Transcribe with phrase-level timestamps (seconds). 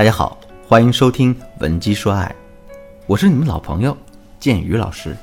[0.00, 2.34] 大家好，欢迎收听《文姬说爱》，
[3.06, 3.94] 我是你们老朋友
[4.38, 5.14] 建宇老师。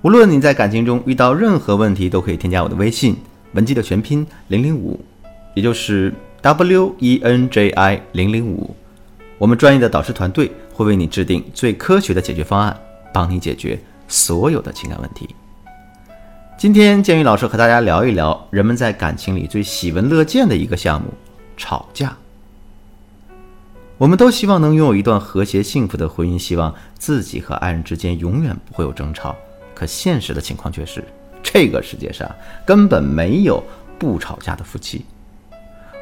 [0.00, 3.14] 无论你在感情中遇到任何问题，都可以添加我的微信
[3.52, 4.98] “文姬”的全拼零零五，
[5.52, 8.74] 也就是 W E N J I 零零五。
[9.36, 12.74] 我们专业的导师团队会为你制定最科学的解决方案，
[13.12, 13.78] 帮你解决
[14.08, 15.28] 所有的情感问题。
[16.56, 21.08] 今天建宇老师和大家聊一聊人们在感情里最喜闻乐见的一个项目——
[21.58, 22.16] 吵架。
[24.00, 29.36] 我们都希望能拥有一段和谐幸福的婚姻，希望自己和爱人之间永远不会有争吵。
[29.74, 31.04] 可现实的情况却是，
[31.42, 32.26] 这个世界上
[32.64, 33.62] 根本没有
[33.98, 35.04] 不吵架的夫妻。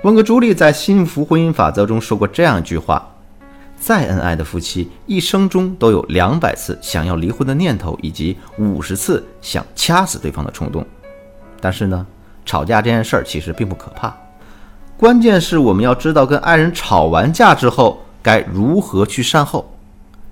[0.05, 3.05] 温格朱莉在《幸福婚姻法则》中说过这样一句话：
[3.77, 10.87] 再恩爱的夫妻，一生中都有两百次想要离婚的念头，以及五十次想掐死对方的冲动。
[11.61, 12.07] 但是呢，
[12.47, 14.17] 吵架这件事儿其实并不可怕。
[14.99, 19.73] 关键是我们要知道，跟爱人吵完架之后该如何去善后，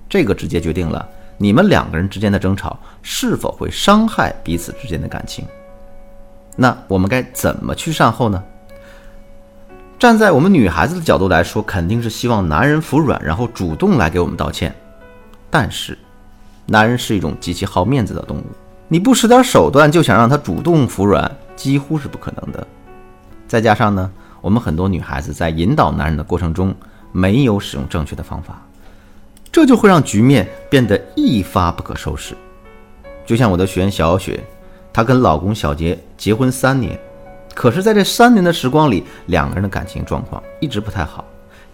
[0.09, 5.47] 这个直接决定了你们两个人之间的争吵是否会伤害彼此之间的感情。
[6.57, 8.43] 那我们该怎么去善后呢？
[10.01, 14.75] 站在我们女孩子的角度来说，肯定是希望男人服软，然后主动来给我们道歉。
[15.49, 15.97] 但是，
[16.67, 18.45] 男人是一种极其好面子的动物，
[18.89, 22.67] 你不使点手段就想让他主动服软，几乎是不可能的。
[23.47, 24.11] 再加上呢？
[24.47, 26.73] 我们很多女孩子在引导男人的过程中
[27.11, 28.65] 没有使用正确的方法，
[29.51, 32.33] 这就会让局面变得一发不可收拾。
[33.27, 34.39] 就像我的学员小雪，
[34.93, 36.97] 她跟老公小杰结婚三年，
[37.57, 41.25] 可是在这三年的时光里，两个人的感情状况一直不太好，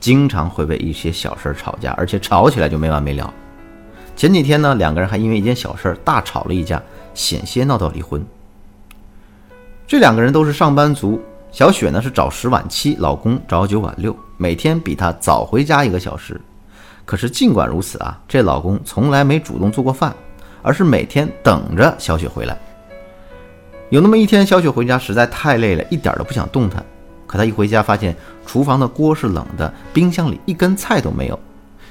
[0.01, 3.31] 经常会为一些小事吵架，而且吵起来就没完没了。
[4.17, 8.25] 前几天呢，两个人还因为一件小事大吵了一架，险些闹到离婚。
[9.87, 11.21] 这两个人都是上班族。
[11.53, 16.41] 小雪呢是早十晚七，老公早九晚六，每天比她早回家一个小时。
[17.05, 20.17] 可是尽管如此啊，这老公从来没主动做过饭，
[20.63, 22.59] 而是每天等着小雪回来。
[23.91, 26.83] 有那么一天，小雪回家实在太累了，一点都不想动弹。
[27.27, 31.39] 可她一回家，发现厨房的锅是冷的，冰箱里一根菜都没有。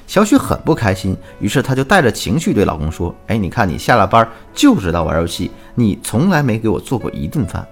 [0.08, 7.64] 小雪很不开心，于是她就带着情绪对老公说：“哎，你看你下了班就知道玩游戏，你从来没给我做过一顿饭。”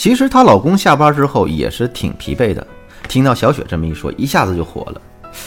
[0.00, 2.66] 其实她老公下班之后也是挺疲惫的，
[3.06, 5.02] 听到小雪这么一说，一下子就火了。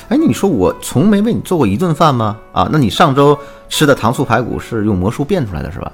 [0.10, 2.38] 哎，你说我从没为你做过一顿饭吗？
[2.52, 3.36] 啊，那你上周
[3.68, 5.92] 吃的糖醋排骨是用魔术变出来的是吧？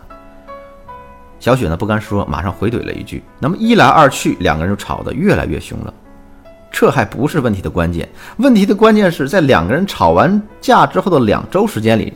[1.39, 3.23] 小雪呢不甘示弱，马上回怼了一句。
[3.39, 5.93] 那么一来二去，两个人就吵得越来越凶了。
[6.69, 8.09] 这还不是问题的关键，
[8.39, 12.11] 问题的关键是在两个人吵完架之后的两周时间里，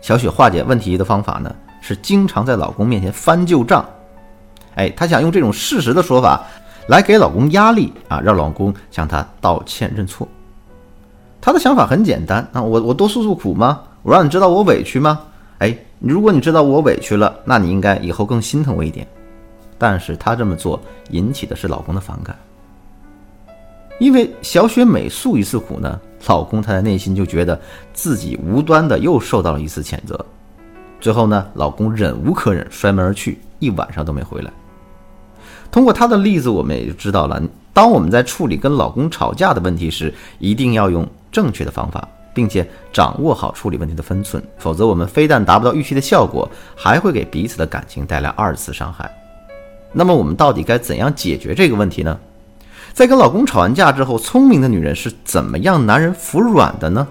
[0.00, 3.88] 小雪化解问题的方法呢是经常在老公面前翻旧账。
[4.74, 6.44] 哎，她想用这种事实的说法
[6.88, 10.26] 来给老公压力啊，让老公向她道歉认错。
[11.40, 13.82] 她的想法很简单啊，我我多诉诉苦吗？
[14.02, 15.20] 我让你知道我委屈吗？
[15.58, 19.06] 哎，如果你知道我委屈了，那你应该以后更心疼我一点。
[19.78, 22.36] 但是她这么做引起的是老公的反感，
[23.98, 27.58] 因为小雪每诉一次苦呢，老公他的内心就觉得
[27.92, 30.22] 自己无端的又受到了一次谴责。
[31.00, 34.50] 最后呢，老公忍无可忍，摔门而去，一晚上都没回来。
[35.70, 37.40] 通过他的例子，我们也就知道了，
[37.72, 49.10] 当我们在处理跟老公吵架的问题时，一定要用正确的方法，并且掌握好处理问题的分寸，否则我们非但达不到预期的效果，还会给彼此的感情带来二次伤害。
[49.92, 52.18] 那么我们到底该怎样解决这个问题呢？
[52.92, 57.06] 在跟老公吵完架之后，聪明的女人是怎么样男人服软的呢？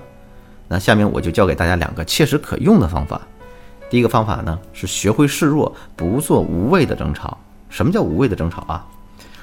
[0.68, 3.22] 那下面我就教给大家两个切实可用的方法。
[3.90, 7.38] 第一个方法呢，是学会示弱，不做无谓的争吵。
[7.70, 8.86] 什么叫无谓的争吵啊？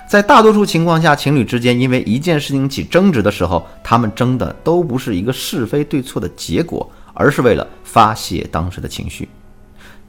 [0.09, 9.28] 在大多数情况下，情侣之间因为一件事情起争执的时候，他们争的都不是一个是非对错的结果，而是为了发泄当时的情绪。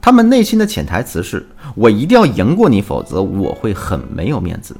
[0.00, 4.76] 他们内心的潜台词是：我一定要赢过你，否则我会很没有面子。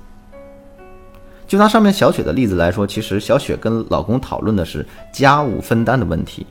[1.49, 6.47] 就拿上面小雪的例子来说，其实小雪跟老公讨论的是家务分担的问题，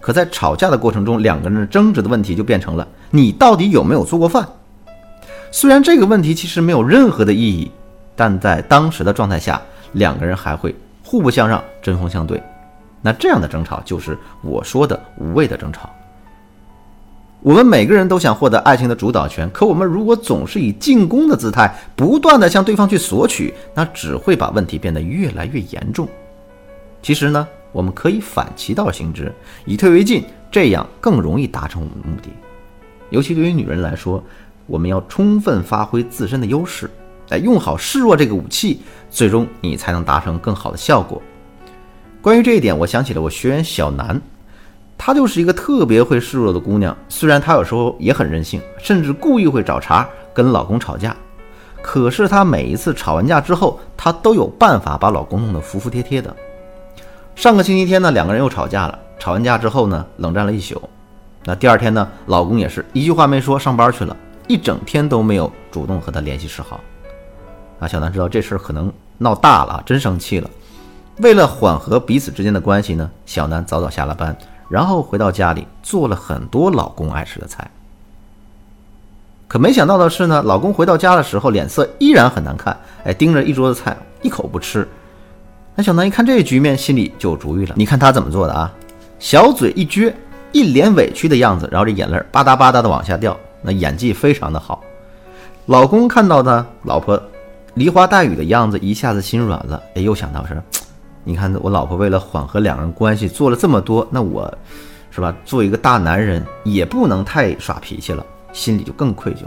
[0.00, 4.46] 可在吵架的过程中，两个人争执的问题就变成了：你到底有没有做过饭？
[5.54, 7.70] 虽然这个问题其实没有任何的意义，
[8.16, 9.60] 但在当时的状态下，
[9.92, 12.42] 两个人还会互不相让、针锋相对。
[13.02, 15.90] 那这样的争吵就是我说的无谓的争吵。
[17.42, 26.08] 我们每个人都想获得爱情的主导权，可我们如果总是以进攻的姿态，不断的向对方去索取，那只会把问题变得越来越严重。
[27.02, 29.30] 其实呢，我们可以反其道行之，
[29.66, 32.30] 以退为进，这样更容易达成我们的目的。
[33.10, 34.24] 尤其对于女人来说。
[34.66, 36.90] 我们要充分发挥自身的优势，
[37.30, 38.80] 哎，用好示弱这个武器，
[39.10, 41.20] 最终你才能达成更好的效果。
[42.20, 44.20] 关于这一点，我想起了我学员小南，
[44.96, 46.96] 她就是一个特别会示弱的姑娘。
[47.08, 51.16] 虽然她有时候也很任性，甚至故意会找茬跟老公吵架，
[51.82, 56.34] 可是她每一次吵完架之后，她都有办法把老公弄得服服帖帖的。
[57.34, 58.98] 上个星期天呢，两个人又吵架了。
[59.18, 60.80] 吵完架之后呢，冷战了一宿。
[61.44, 64.16] 那第二天呢，老公也是一句话没说，上班去了，
[64.48, 66.80] 一整天都没有主动和他联系示好。
[67.78, 70.48] 啊，小南知道这事儿可能闹大了，真生气了。
[71.18, 74.36] 为了缓和彼此之间的关系呢，小南早早下了班，
[74.68, 77.70] 然后回到家里做了很多老公爱吃的菜。
[79.46, 82.74] 可没想到的是呢，老公回到家的时候脸色依然很难看，
[83.04, 84.88] 哎，盯着一桌子菜一口不吃。
[85.74, 87.74] 那小南一看这局面，心里就有主意了。
[87.76, 88.72] 你看他怎么做的啊？
[89.18, 90.12] 小嘴一撅，
[90.52, 94.82] 一脸委屈的样子，然后这眼泪吧嗒吧嗒的往下掉，那演技非常的好。
[95.66, 97.20] 老公看到呢，老婆
[97.74, 99.82] 梨花带雨的样子，一下子心软了。
[99.94, 100.60] 哎，又想到是，
[101.24, 104.52] 你看我老婆为了缓和两人关系做了这么多，那我，
[105.10, 105.34] 是吧？
[105.44, 109.44] 做一个大男人也不能太耍脾气了，心里就更愧疚。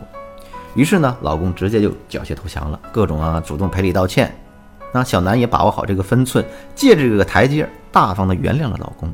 [0.74, 4.34] 于是呢，老公直接就缴械投降了，各种啊主动赔礼道歉。
[4.94, 9.14] 那小南也把握好这个分寸，借着这个台阶，大方的原谅了老公。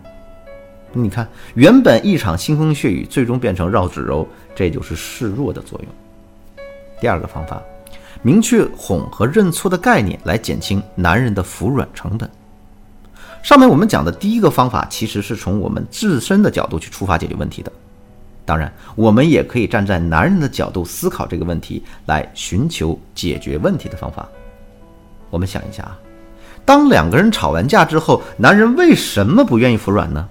[0.94, 6.66] 你看，原本一场腥风血雨，最终变成绕指柔，这就是示弱的作用。
[7.00, 7.62] 第二个方法，
[8.22, 12.30] 明确哄和认错的概念，来减轻男人的服软成本。
[13.42, 17.72] 上面我们讲的第一个方法，其实是从我们自身的角度去出发解决问题的。
[18.46, 24.28] 当然，我们也可以站在男人的角度思考这个问题，来寻求解决问题的方法。
[25.30, 25.98] 我们想一下啊，
[26.66, 30.28] 当两个人吵完架之后，男人为什么不愿意服软呢？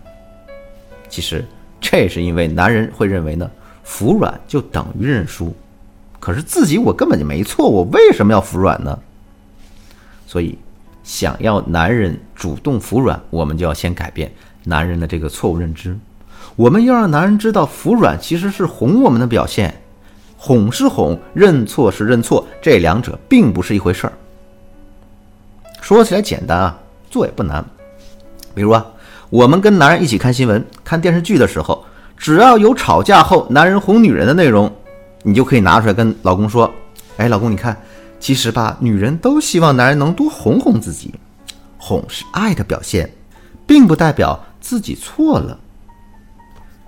[1.11, 1.45] 其实
[1.81, 3.51] 这是因为男人会认为呢，
[3.83, 5.55] 服软就等于认输。
[6.19, 8.99] 可是自己我根本就没错，我为什么要服软呢？
[10.27, 10.57] 所以，
[11.03, 14.31] 想要男人主动服软，我们就要先改变
[14.65, 15.99] 男人的这个错误认知。
[16.57, 19.75] 我们要让男人知道，服软其实是哄我们的表现，
[20.37, 24.13] 哄是哄，认错是认错，这两者并不是一回事儿。
[25.81, 26.79] 说起来简单啊，
[27.11, 27.65] 做也不难。
[28.55, 28.87] 比如啊，
[29.31, 31.85] 我们跟男人一起看新闻、看电视剧的时候，
[32.17, 34.71] 只要有吵架后男人哄女人的内容，
[35.23, 36.69] 你就可以拿出来跟老公说
[37.17, 37.81] ：“哎，老公，你看，
[38.19, 41.15] 其实吧，女人都希望男人能多哄哄自己，
[41.79, 43.09] 哄是爱的表现，
[43.69, 45.57] 并不代表自己错了。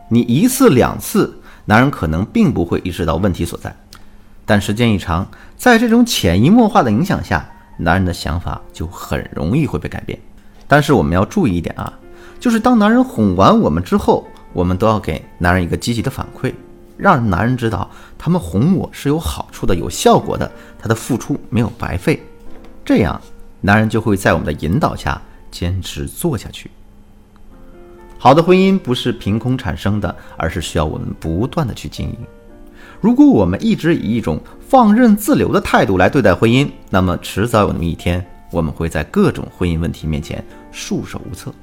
[0.09, 3.73] 你一次两次，男人可能并不会意识到问题所在，
[4.45, 7.49] 但时间一长，在这种潜移默化的影响下。”
[7.79, 10.17] 男人的想法就很容易会被改变，
[10.69, 11.93] 但是我们要注意一点啊，
[12.43, 16.53] 就是当男人哄完我们之后，我们都要给男人一个积极的反馈，
[16.97, 22.21] 让男人知道他们哄我是有好处的、有效果的，他的付出没有白费，
[22.85, 23.21] 这样
[23.61, 25.23] 男人就会在我们的引导下
[25.53, 26.69] 坚持做下去。
[28.19, 32.17] 好的婚姻不是凭空产生的，而是需要我们不断的去经营。
[33.00, 41.55] 如果我们一直以一种放任自流的态度来对待婚姻，那么迟早有那么一天，我们会在各种婚姻问题面前束手无策。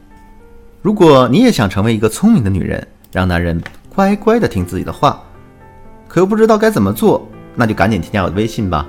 [0.81, 3.61] 如果你也想成为一个聪明的女人，让男人
[3.93, 5.21] 乖乖的听自己的话，
[6.07, 8.87] 可又不知道该怎么做，那就赶紧添加我的微信吧，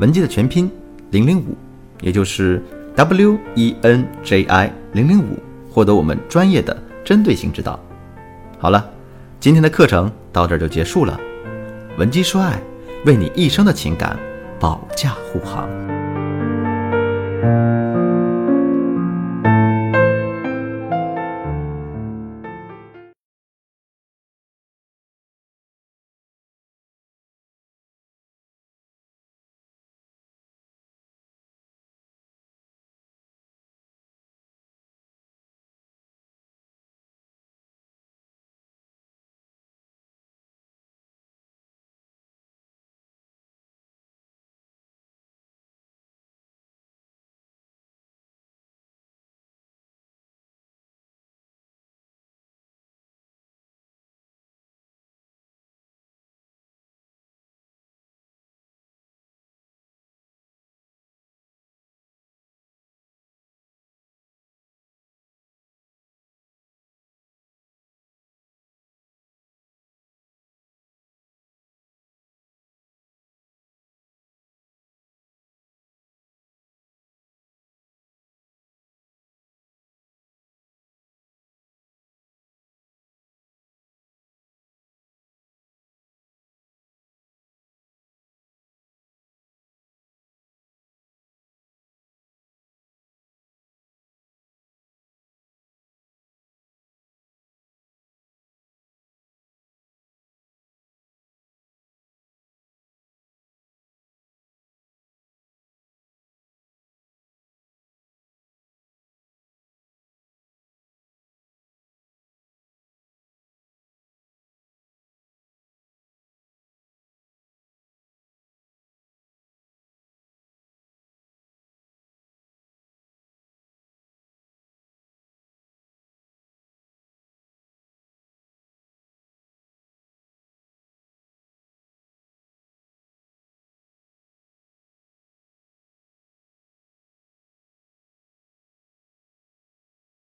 [0.00, 0.68] 文姬的全拼
[1.12, 1.56] 零零五，
[2.00, 2.60] 也就是
[2.96, 5.38] W E N J I 零零五，
[5.70, 7.78] 获得我们专业的针对性指导。
[8.58, 8.90] 好了，
[9.38, 11.18] 今天的课程到这儿就结束了。
[11.98, 12.60] 文姬说爱，
[13.06, 14.18] 为你一生的情感
[14.58, 15.68] 保驾护航。